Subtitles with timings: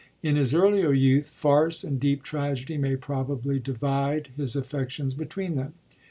[0.23, 5.75] In his earlier youth, farce and deep tragedy may probably divide his affections between them.